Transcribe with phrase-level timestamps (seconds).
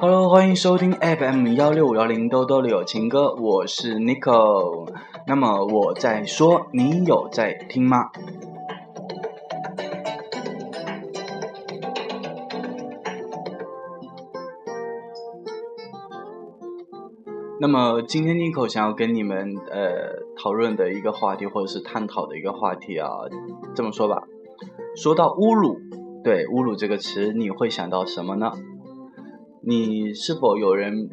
[0.00, 4.88] Hello，欢迎收听 FM 幺六五幺零兜兜里有情歌，我是 Nico。
[5.26, 8.10] 那么我在说，你有在听吗？
[17.62, 23.10] 那么今天 Nico 想要跟你们呃讨论的一个话题，或者是探讨的一个话题啊，
[23.74, 24.26] 这么说吧，
[24.96, 25.78] 说到侮辱，
[26.24, 28.50] 对侮辱这个词，你会想到什么呢？
[29.62, 31.10] 你是否有人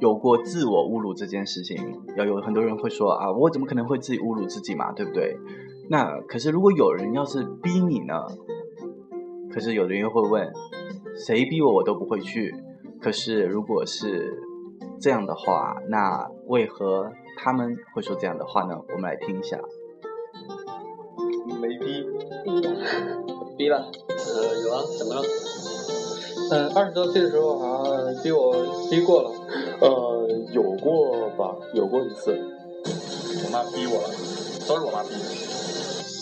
[0.00, 1.78] 有过自我侮辱这件事情？
[2.16, 5.36] 要有很多人会说啊，我怎么可能会自己侮辱自己嘛，对不对？
[5.88, 8.14] 那可是如果有人要是逼你呢？
[9.52, 10.52] 可是有的人又会问，
[11.14, 12.52] 谁逼我我都不会去。
[13.00, 14.42] 可是如果是
[15.02, 18.80] 这样的话，那为何他们会说这样的话呢？
[18.88, 19.58] 我们来听一下。
[21.60, 22.06] 没逼，
[22.44, 22.70] 逼的，
[23.58, 23.90] 逼了。
[24.08, 25.22] 呃，有啊，怎么了？
[26.52, 28.52] 嗯，二十多岁的时候好像逼我
[28.88, 29.30] 逼过了，
[29.80, 32.38] 呃，有过吧，有过一次。
[33.44, 34.08] 我妈逼我了，
[34.68, 35.18] 都是我妈逼的。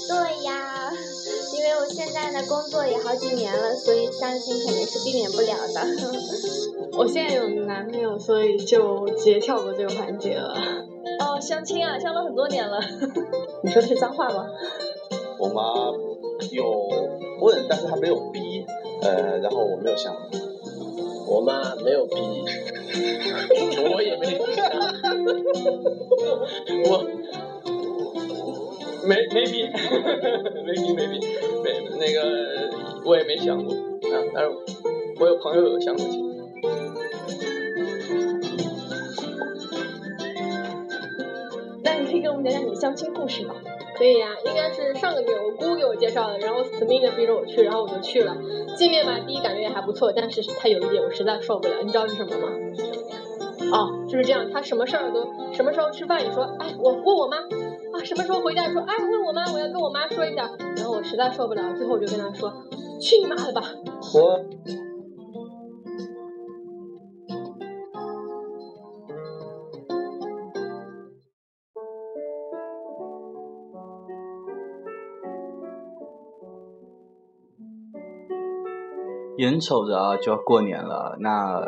[0.08, 0.69] 对呀，因
[1.72, 5.80] 为我现在的工作也好几年了，所以相亲肯定是避免不了的。
[6.98, 10.54] 我现在有男朋友，所以就直接跳过这个环节了。
[11.20, 12.80] 哦，相亲啊，相了很多年了。
[13.62, 14.44] 你说的是脏话吗？
[15.38, 15.62] 我妈
[16.50, 16.64] 有
[17.40, 18.64] 问，但是她没有逼。
[19.02, 20.14] 呃，然后我没有想，
[21.27, 22.16] 我妈没有逼，
[23.94, 24.44] 我也没逼，
[26.84, 27.02] 我
[29.06, 29.64] 没没逼，
[30.70, 32.70] 没逼没，没那个
[33.04, 34.50] 我也没想过啊，但是
[35.18, 36.30] 我有朋友有相过亲。
[41.82, 43.54] 那你可以给我们讲讲你的相亲故事吗？
[43.96, 48.36] 可以呀，应该是上个月我姑给我介绍的，然后死命的逼着我去，然后我就去了。
[48.77, 52.48] 见面吧，第一感觉也还不错，但是他有一点我实在受不了，你知道是什么吗？
[53.72, 57.36] 哦，就是这样，他什么事儿都什么时候吃饭也说，哎，我问我妈
[58.05, 60.48] 什么时候回家说，哎，问我妈，我要跟我妈说一下。
[60.77, 62.50] 然后我实在受不了，最后我就跟他说，
[63.00, 63.62] 去你妈的吧！
[64.14, 64.40] 我。
[79.39, 81.66] 眼瞅着啊就要过年了，那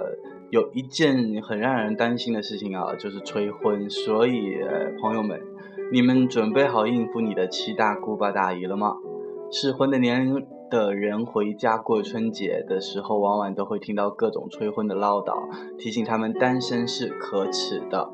[0.51, 3.89] 有一件很让人担心的事情啊，就是催婚。
[3.89, 4.59] 所以
[5.01, 5.41] 朋友们，
[5.93, 8.97] 你们准备好应付你的七大姑八大姨了吗？
[9.51, 15.35] 适婚的年龄的人回家过春节的时候，往往都会听到各种催婚的唠叨，
[15.77, 18.11] 提醒他们单身是可耻的。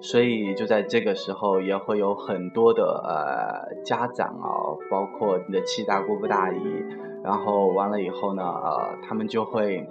[0.00, 4.46] 所以就在这个时候，也会有很多的呃家长啊，
[4.88, 6.60] 包括你的七大姑八大姨，
[7.24, 9.88] 然后完了以后呢，呃，他们就会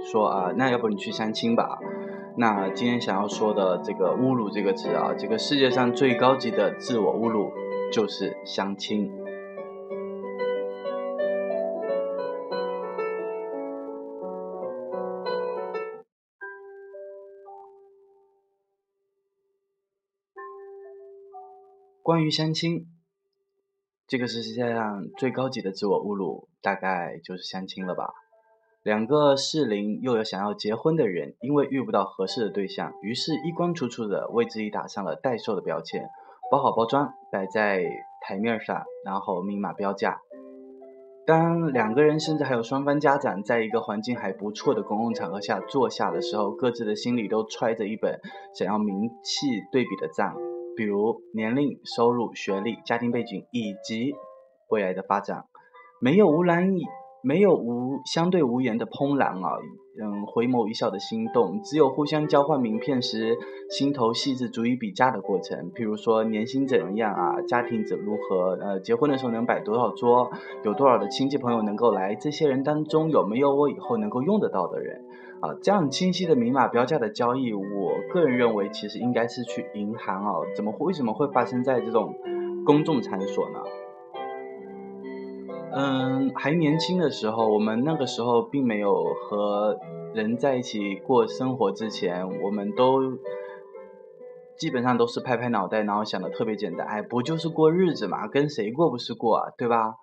[0.00, 1.78] 说啊，那要不你去相亲吧？
[2.40, 7.52] 那今天想要说的这个侮辱这个词啊，这个世界上最高级的自我侮辱
[7.92, 9.12] 就是相亲。
[22.02, 22.86] 关于相亲，
[24.06, 28.14] 这个是世界上最高级的自我侮辱，大概就是相亲了吧。
[28.82, 36.08] 两个适龄又有想要结婚的人，因为遇不到合适的对象，于是衣冠楚楚的为自己打上了待售的标签，
[36.50, 37.84] 包好包装摆在
[38.22, 40.20] 台面上，然后明码标价。
[41.26, 48.18] 当两个人甚至还有双方家长在一个环境还不错的公共场合下坐下的时候，各自的心里都揣着一本
[48.54, 50.34] 想要名气对比的账。
[50.74, 54.14] 比如年龄、收入、学历、家庭背景以及
[54.70, 55.44] 未来的发展，
[56.00, 56.82] 没有无难以，
[57.22, 59.58] 没有无相对无言的怦然啊，
[60.00, 63.36] 嗯，回眸一笑的心动，只有互相交换名片时
[63.70, 65.70] 心头细致足以比价的过程。
[65.72, 70.30] 譬如说年薪怎样啊，家庭怎如何，呃，结婚的时候能摆多少桌，
[70.64, 75.04] 有多少的亲戚朋友能够来，这些人当中有没有我以后能够用得到的人？
[75.40, 82.14] 啊，这样清晰的明码标价的交易，我个人认为其实应该是去银行啊，怎么会为什么会发生在这种
[82.66, 83.58] 公众场所呢？
[85.72, 89.78] 嗯，还年轻的时候，我们那个时候并没有和
[90.14, 93.18] 人在一起过生活之前，我们都
[94.58, 99.94] 基本上都是拍拍脑袋，然后想的特别简单，哎，不就是过日子嘛，跟谁过不是过啊，对吧？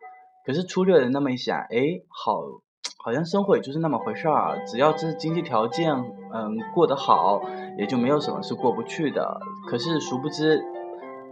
[0.45, 2.61] 可是粗略的那么一想，哎，好。
[3.03, 5.93] 好像生活也就是那么回事儿，只要是经济条件，
[6.33, 7.41] 嗯，过得好，
[7.77, 9.39] 也就没有什么是过不去的。
[9.69, 10.61] 可是殊不知，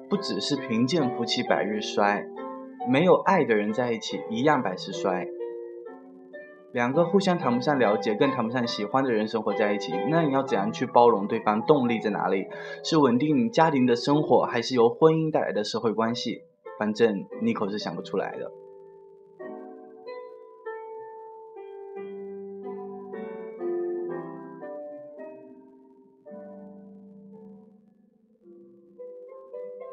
[0.09, 2.25] 不只是贫贱夫妻百日衰，
[2.87, 5.27] 没有爱的人在一起一样百事衰。
[6.71, 11.61] 两个互相谈不上了解，更谈不上喜欢的人生活在一起，那你要怎样去包容对方？
[11.61, 12.47] 动力在哪里？
[12.83, 16.41] 是稳定家庭的生活，还是由婚姻带来的社会关系？
[16.77, 18.51] 反正妮可是想不出来的。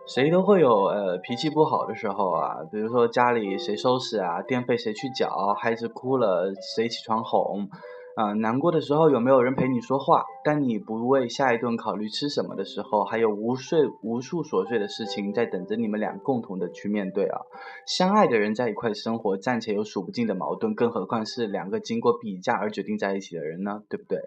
[0.04, 7.68] 谁都会有呃脾气不好的时候啊，比如说家里谁收拾啊，电费谁去缴，孩子哭了谁起床哄，
[8.16, 10.24] 啊，难过的时候有没有人陪你说话？
[10.44, 17.40] 当你不为下一顿考虑吃什么的时候，还有无数无数琐碎的事情在等着你们俩共同的去面对啊。
[17.86, 23.82] 相爱的人在一块生活，暂且有数不尽的矛盾，更何况是两个经过比价而决定在一起的人呢？
[23.88, 24.18] 对不对？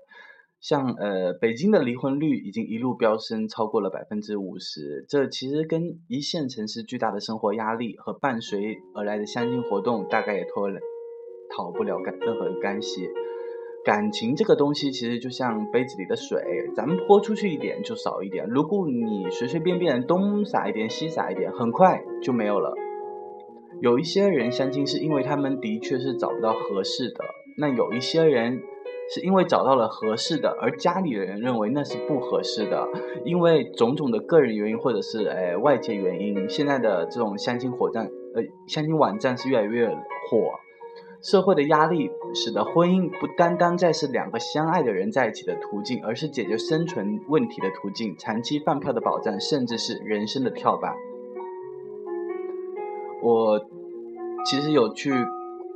[0.68, 5.06] 像呃，北京的离婚率已经一路飙升，超过了百分之五十。
[5.08, 10.80] 这其实跟一线城市巨大的生活压力和伴随而来的相亲活动，大概也脱了
[11.56, 13.08] 逃不了干任何的干系。
[13.84, 16.42] 感情这个东西，其实就像杯子里的水，
[16.76, 18.48] 咱们泼出去一点就少一点。
[18.50, 22.74] 如果你随随便便东撒一点西撒一点，很快就没有了。
[23.82, 27.24] 有一些人相亲是因为他们的确是找不到合适的，
[27.56, 28.64] 那有一些人。
[29.08, 32.88] 是因为找到了合适的，而家里人认为那是不合适的，
[33.24, 40.60] 因为种种的个人原因或者是诶外界原因，现在的这种相亲火站，呃相亲网站是越来越火，
[41.22, 50.96] 社会的压力使得婚姻不单单再是两个相爱的人在一起的途径，而是解决生存问题的途径，长期饭票的保障，甚至是人生的跳板。
[53.22, 53.60] 我
[54.46, 55.12] 其实有去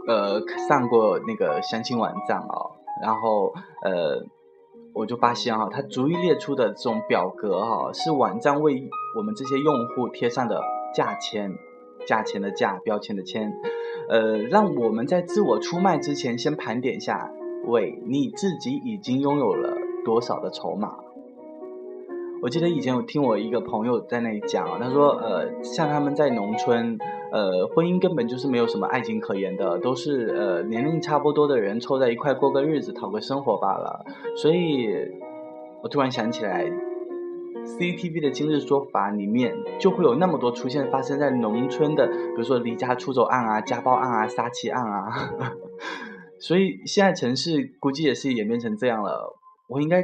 [0.07, 2.78] 呃上过那个相亲网站啊。
[3.01, 3.53] 然后，
[3.83, 4.25] 呃，
[4.93, 10.61] 我就发现哈，它逐一列出的这种表格哈，是网站为我们这些用户贴上的
[10.93, 11.53] 价签，
[12.05, 13.53] 价钱的价，标签的签，
[14.09, 17.31] 呃，让我们在自我出卖之前，先盘点一下，
[17.65, 20.97] 喂，你自己已经拥有了多少的筹码？
[22.41, 26.97] 我记得以前我听我一个朋友在那里讲，他说，呃，像他们在农村。
[27.31, 34.03] 呃，婚姻根本就是没有什么爱情可言的，都是呃年龄差不多的人凑在一块过个日子，讨个生活罢了。
[34.35, 34.89] 所以，
[35.83, 36.65] 我突然想起来
[37.65, 45.11] ，CCTV 的今日说法里面就会有那么多出现发生在农村的，比如说离家出走案啊、家暴案啊、杀妻案啊。
[46.41, 49.37] 所以现在城市估计也是演变成这样了，
[49.67, 50.03] 我应该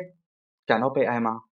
[0.67, 1.44] 感到悲哀吗？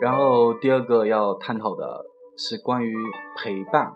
[0.00, 2.06] 然后第二个要探讨的
[2.36, 2.94] 是关于
[3.36, 3.92] 陪伴。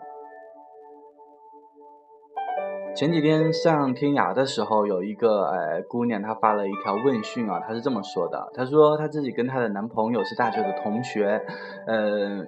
[2.95, 11.43] 前几天上天涯的时候，有一个呃姑娘，她发了一条问讯啊，她是这么说的：她说她自己跟她的男朋友是大学的同学，
[11.87, 12.45] 呃。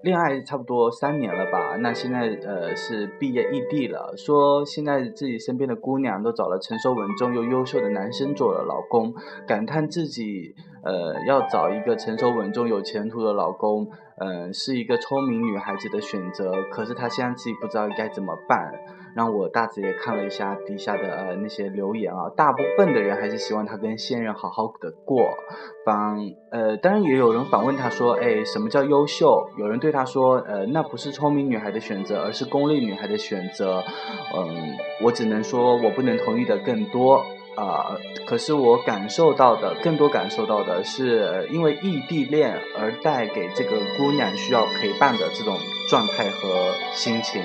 [0.00, 4.14] 恋爱差不多三年了吧，那现在呃是毕业异地了。
[4.16, 9.12] 说现在自己身边的姑娘都找了成熟稳重又优秀的男生做了老公，
[9.44, 10.54] 感叹自己
[10.88, 16.52] 呃要找一个成熟稳重有前途的老公，嗯是一个聪明女孩子的选择。
[16.72, 18.72] 可是她现在自己不知道该怎么办。
[19.16, 25.18] 让我大致也看了一下底下的呃那些留言啊，大部分的人还是希望她跟现任好好的过。
[25.84, 26.14] 反
[26.52, 29.50] 呃，当然也有人反问她说，哎，什么叫优秀？
[29.56, 33.82] 有人对她说，呃，那不是聪明女孩的选择，而是功利女孩的选择。
[34.36, 37.24] 嗯，我只能说我不能同意的更多
[37.64, 37.96] 啊。
[38.26, 45.56] 可是我感受到的更多感受到的是，因为异地恋而带给这个姑娘需要陪伴的这种
[45.88, 47.42] 状态和心情。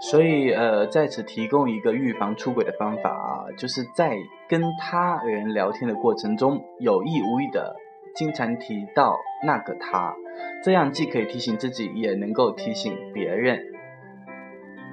[0.00, 4.14] 所以，呃，在此提供一个预防出轨的方法啊，就是在
[4.48, 7.74] 跟他人聊天的过程中，有意无意的
[8.14, 10.14] 经常提到那个他，
[10.62, 13.72] 这样既可以提醒自己，也能够提醒别人。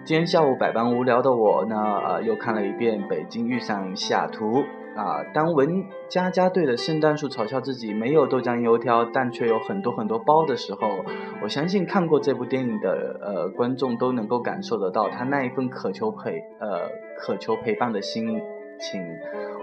[0.03, 4.45] 今天下午百般无聊的我呢，呃，又看了一遍《北京遇上西雅图》。
[4.93, 11.05] 啊，当文佳佳对着圣诞树嘲笑自己没有豆浆油条，但却有很多很多包的时候，
[11.41, 18.41] 我相信看过这部电影的呃观众都能够感受得到他那一份渴求陪呃渴求陪伴的心
[18.81, 19.01] 情。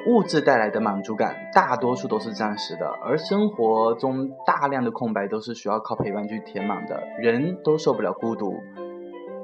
[0.07, 7.03] 物质带来的满足感大多数都是暂时的，而生活中大量的空白都是需要靠陪伴去填满的。
[7.19, 8.55] 人都受不了孤独。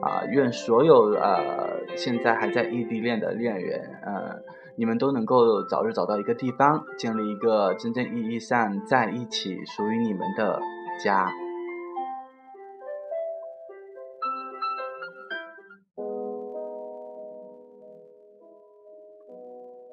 [0.00, 4.42] 啊，愿所有呃现在还在异地恋的恋人，呃。
[4.76, 10.60] 你们都能够早日找到一个地方，建立一个真正意义上在一起、属于你们的
[10.98, 11.30] 家。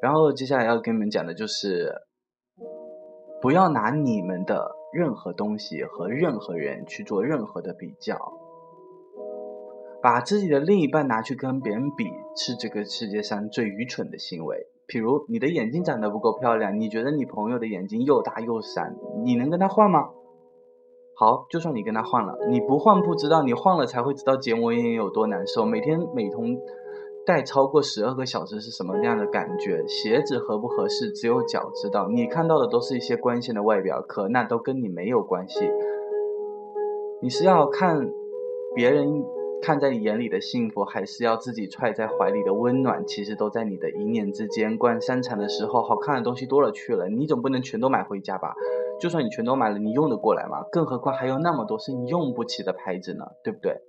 [0.01, 1.93] 然后接下来要跟你们讲的就是，
[3.41, 8.17] 不要拿你们的任何东西和任何人去做任何的比较。
[10.01, 12.05] 把自己的另一半拿去跟别人比，
[12.35, 14.65] 是这个世界上最愚蠢的行为。
[14.87, 20.09] 譬如你的眼睛长得不够漂亮，你觉得你朋友的眼睛又大又闪，你能跟他换吗？
[21.15, 25.63] 好，就算你跟他换了，你不换不知道，你换了才会知道结膜炎有多难受。
[25.63, 26.57] 每天美瞳
[27.25, 29.85] 戴超过十二个小时是什么样的感觉？
[29.87, 32.07] 鞋子合不合适，只有脚知道。
[32.09, 35.69] 你看到的都是一些光鲜的外表，可那都跟你没有关系。
[37.21, 38.09] 你是要看
[38.75, 39.23] 别人。
[39.63, 44.75] 看在你眼里的幸福，还是要自己揣在怀里的温暖，其实都在你的一念之间。
[44.75, 48.55] 逛商场的时候，好看的东西多了去了，你总不能全都买回家吧？
[48.99, 50.63] 就算你全都买了，你用得过来吗？
[50.71, 53.79] 更何况还有那么多是你用不起的牌子呢，对不对？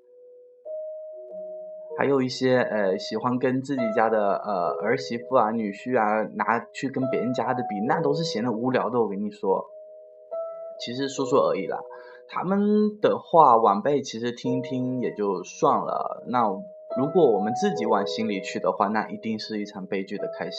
[2.02, 9.00] 还有一些呃，喜欢跟自己家的呃儿媳妇啊、女婿啊拿去跟别人家的比，那都是闲的无聊的。
[9.00, 9.64] 我跟你说，
[10.80, 11.78] 其实说说而已啦。
[12.26, 16.24] 他们的话，晚辈其实听听也就算了。
[16.26, 16.48] 那
[16.98, 20.56] 如果我们自己往心里去的话，那一定是一场悲剧的开始。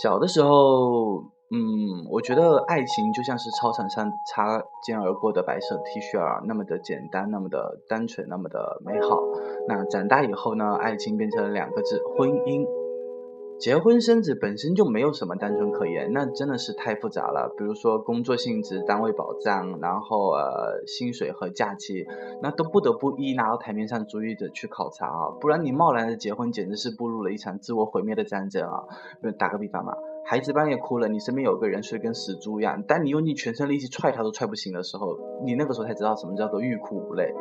[0.00, 9.18] 小的时候，嗯，我觉得爱情就像是操场上擦肩而过的白色 T 恤儿，那么的简单，那么的单纯，那么的美好。
[9.66, 12.64] 那长大以后呢，爱情变成了两个字：婚姻。
[13.58, 17.52] 结婚生子本身就没有什么单纯可言，那真的是太复杂了。
[17.58, 22.06] 比如说工作性质、单位保障，然后呃薪水和假期，
[22.40, 28.84] 那都不得不一一拿到台面上逐一的去考察啊，不然你贸然的结婚，简直是步入了一场自我毁灭的战争啊。
[29.38, 29.92] 打个比方嘛，
[30.24, 37.32] 孩子半夜哭了，你身边有个人睡跟死猪一样，但你用尽全身力气踹他都踹不醒的时候，你那个时候才知道什么叫做欲哭无泪。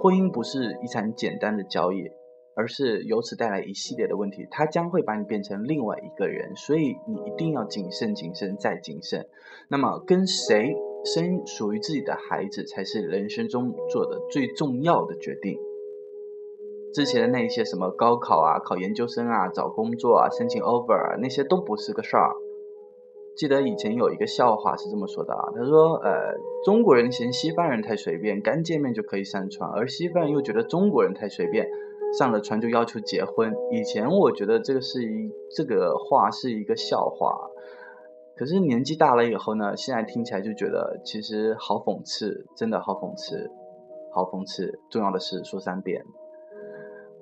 [0.00, 2.10] 婚姻不是一场简单的交易。
[2.54, 9.26] 而是由此带来一系列的问题，它将会把你变成另外一个人，所以你一定要谨慎、谨慎再谨慎。
[9.70, 15.58] 那么，跟谁生属于自己的孩子，才是人生中做的最重要的决定。
[16.94, 22.32] 之前的那些什么高考啊、考研究生啊、找工作啊、申请 offer，那些都不是个事儿。
[23.36, 26.34] 记得以前有一个笑话是这么说的啊，他说，呃，
[26.64, 31.66] 中国人嫌西方人太随便，刚见面就可以上床，而西方人又觉得中国人太随便。
[32.18, 33.56] 上了船就要求结婚。
[33.70, 37.48] 以前我觉得这个是一这个话是一个笑话，
[38.36, 43.50] 可是年纪大了以后呢，现在听起来就觉得其实好讽刺，真的好讽刺，
[44.12, 44.78] 好讽刺。
[44.90, 46.04] 重要的是说三遍。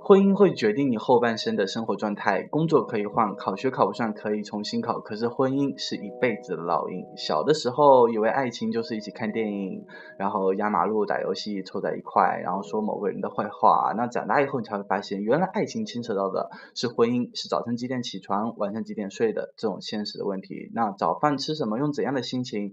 [0.03, 7.05] 婚姻会决定你后半生的生活状态，工作可以换，考学考不上可以重新考，可是婚姻是一辈子的烙印。
[7.19, 9.85] 小的时候以为爱情就是一起看电影，
[10.19, 13.93] 然后压马路、打游戏，凑在一块，然后说某个人的坏话。
[13.95, 20.71] 那长大以后你才会发现，原来爱情牵扯到的是婚姻，是早晨几点起床，晚上几点睡的这种现实的问题。
[20.73, 22.73] 那早饭吃什么，用怎样的心情，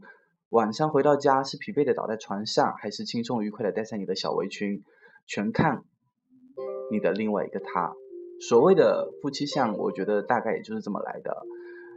[0.50, 4.84] 晚上回到家是疲惫的倒在床上，还是轻松愉快的带上你的小围裙，
[5.28, 5.84] 全看。
[6.92, 7.96] 你的另外一个他，
[8.40, 11.46] 所谓的夫妻相，我觉得大概也就是这么来的。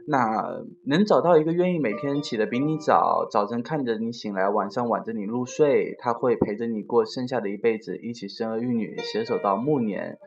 [0.06, 10.18] 那能找到一个愿意每天起得比你早，早晨看着你醒来，晚上挽着你入睡，他会陪着你过剩下的一辈子，一起生儿育女，携手到暮年，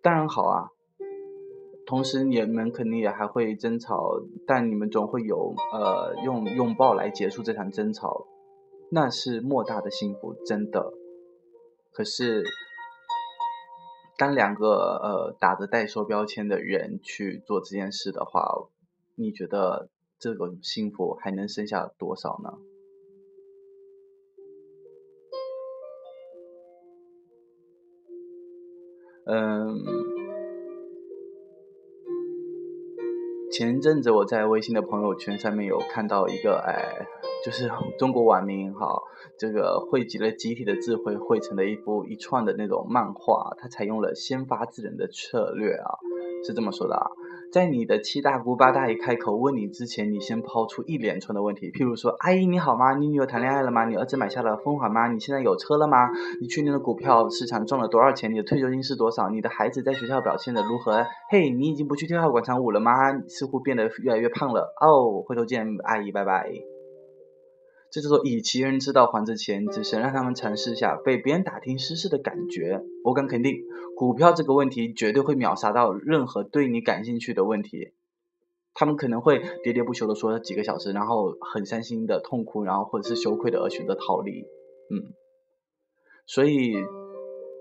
[0.00, 0.70] 当然好啊。
[1.84, 8.26] 同时你们肯定也还会争吵，但你们总会有呃用拥抱来结束这场争吵，
[8.90, 10.92] 那是莫大的幸福，真的。
[11.92, 12.44] 可是。
[14.18, 14.66] 当两个
[15.02, 18.68] 呃打着代收标签的人去做这件事的话，
[19.14, 22.58] 你觉得这种幸福还能剩下多少呢？
[29.28, 29.84] 嗯，
[33.52, 37.06] 前阵子我在微信的朋友圈上面有看到一个哎。
[37.44, 39.02] 就是中国网民哈，
[39.38, 45.94] 这个汇集了集体的智慧汇成的一幅一串的那种漫画，它采用了先发制人的策略啊，
[46.44, 47.06] 是这么说的啊。
[47.52, 52.94] 在你的七大姑八大姨开口问你之前，你先抛出一连串的问题，譬如说，阿姨你好吗？
[52.94, 53.84] 你女儿谈恋爱了吗？
[53.86, 55.08] 你儿子买下了风华吗？
[55.08, 56.10] 你现在有车了吗？
[56.40, 58.32] 你去年的股票市场赚了多少钱？
[58.32, 59.30] 你的退休金是多少？
[59.30, 61.06] 你的孩子在学校表现的如何？
[61.30, 62.92] 嘿，你已经不去跳广场舞了吗？
[63.28, 64.74] 似乎变得越来越胖了。
[64.80, 66.75] 哦，回头见，阿姨，拜拜。
[67.90, 72.82] 这叫做以其人之道还治其人之身，让他们尝试一下被别人打听私事的感觉。
[73.04, 73.54] 我敢肯定，
[73.96, 77.94] 股票这个问题绝对会秒杀到任何对你感兴趣的问题。
[78.74, 84.42] 他们可能会喋喋不休的说几个小时，然后很伤心的痛哭，然后或者是羞愧的而选择逃离。
[84.90, 85.14] 嗯，
[86.26, 86.74] 所以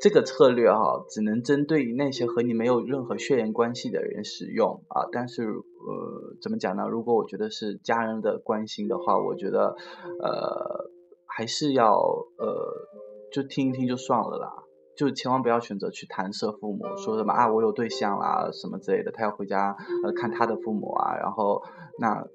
[0.06, 5.10] 这个策略哈，只能针对于那些和你没有任何血缘关系的人使用啊。
[5.12, 6.88] 但是呃，怎么讲呢？
[6.88, 9.76] 如果我觉得是家人的关心的话，我觉得
[10.22, 10.92] 呃
[11.26, 11.96] 还是要
[12.38, 12.88] 呃
[13.32, 14.54] 就听一听就算了啦。
[14.96, 21.64] 就千万不要选择去弹射父母，说什么啊我有对象啦什么之类的，他要回家呃看他的父母啊，然后
[22.00, 22.28] 那，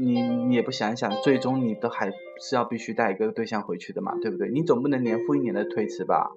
[0.00, 2.10] 你你也不想想，最终你都还
[2.42, 4.50] 是要必须带一个对象回去的嘛，对不对？
[4.50, 6.32] 你总不能年复一年的推迟吧？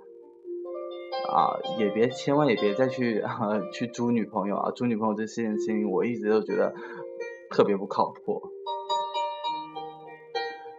[1.33, 6.75] 啊，也别千万也别再去啊去租女朋友啊，租女朋友这件事情我一直都觉得
[7.50, 8.43] 特别不靠谱。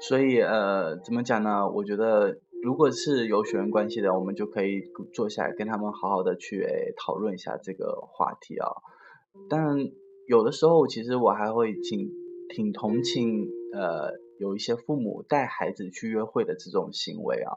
[0.01, 1.69] 所以呃，怎么讲呢？
[1.69, 2.39] 我觉得。
[2.63, 6.67] 如果是有血缘关系的，我们就可以坐下来跟他们好好的去
[6.97, 8.67] 讨论一下这个话题啊。
[9.49, 9.63] 但
[10.27, 12.11] 有的时候，其实我还会挺
[12.49, 17.53] 挺同情呃有一些父母带孩子去约会的这种行为啊。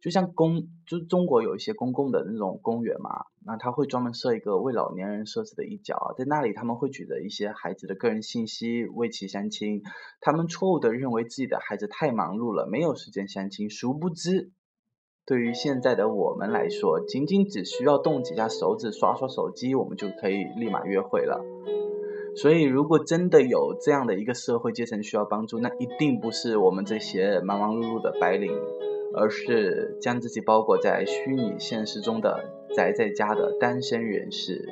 [0.00, 9.82] 就像公，就中国有一些公共的那种公园嘛，那他会专门设一个为老年人设置的一角，在那里他们会举着一些孩子的个人信息为其相亲，
[10.20, 14.52] 他们错误的认为自己的孩子太忙碌了，没有时间相亲，殊不知，
[15.24, 21.42] 对于现在的我们来说，仅仅只需要动几下手指，刷刷手机，我们就可以立马约会了。
[22.36, 28.52] 所以，如果真的有这样的一个社会阶层需要帮助，那一定不是我们这些忙忙碌碌的白领。
[29.16, 34.68] 而是将自己包裹在虚拟现实中的宅在家的单身人士，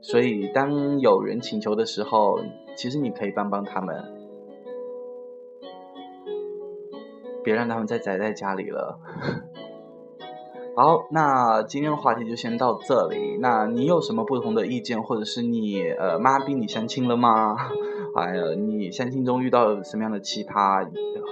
[0.00, 2.40] 所以当有人请求的时候，
[2.74, 3.94] 其实你可以帮帮他们，
[7.44, 8.98] 别让他们再宅在家里了。
[10.74, 13.36] 好，那今天的话题就先到这里。
[13.40, 17.54] 那你有什么不同的意见，或者是你呃妈逼你相亲了吗？
[18.16, 20.88] 还有你相亲中遇到什么样的奇葩？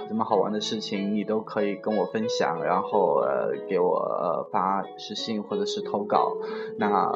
[0.07, 6.37] 什么好玩的事情，你都可以跟我分享，然后呃给我呃发私信或者是投稿。
[6.77, 7.11] 那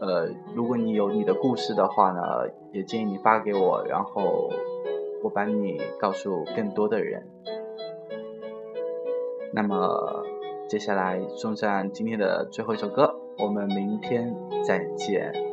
[0.00, 2.20] 呃如果你有你的故事的话呢，
[2.72, 4.50] 也建议你发给我，然后
[5.22, 7.28] 我帮你告诉更多的人。
[9.52, 10.19] 那么
[10.70, 14.32] 接下来送上今天的最后一首歌，我们明天
[14.64, 15.49] 再见。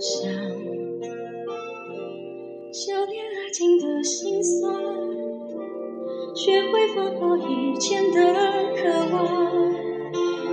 [0.00, 0.32] 想，
[2.72, 4.74] 修炼爱情的心酸，
[6.34, 8.18] 学会放过以前的
[8.76, 9.20] 渴望。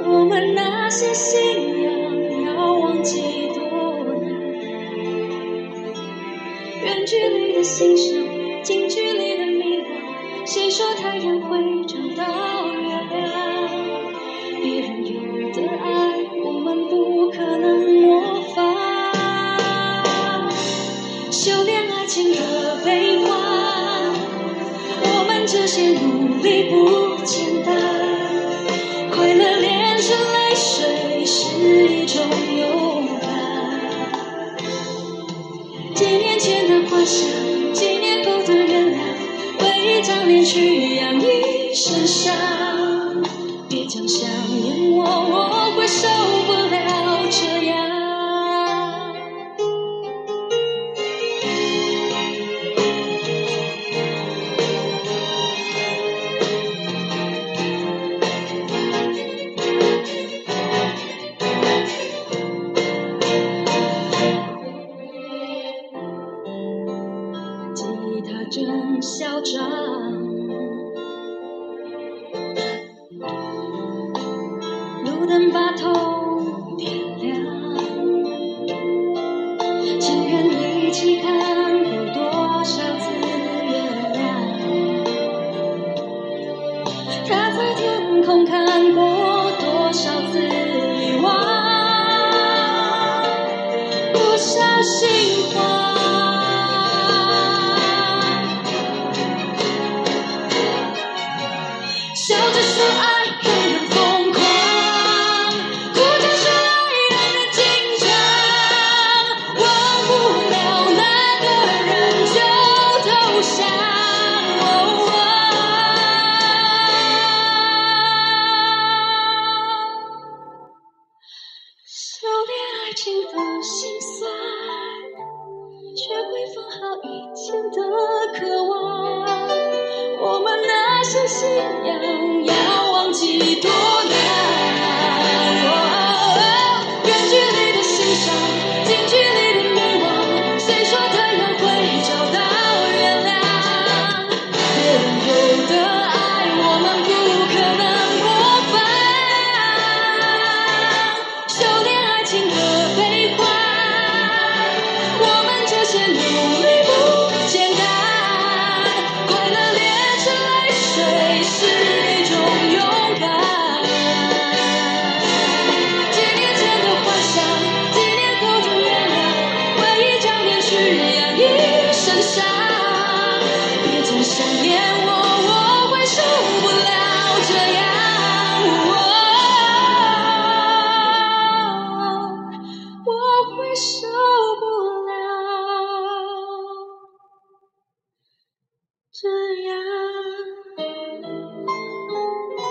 [0.09, 3.21] 我们那些信仰要忘记
[3.53, 3.61] 多
[4.15, 4.29] 难，
[6.83, 8.17] 远距离的欣赏，
[8.63, 9.85] 近距离的迷惘。
[10.45, 12.56] 谁说太阳会长大？
[37.07, 37.46] ocean.
[75.05, 76.16] 路灯把头